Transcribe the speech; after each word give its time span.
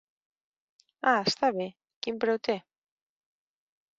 Ah 1.11 1.13
està 1.25 1.51
bé, 1.59 1.67
quin 2.07 2.17
preu 2.25 2.39
té? 2.49 2.57